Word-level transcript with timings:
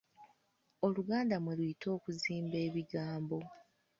Oluganda 0.85 1.35
mwe 1.41 1.53
luyita 1.57 1.87
okuzimba 1.97 2.57
ebigambo. 2.67 3.37